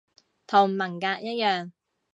[0.47, 1.73] 同文革一樣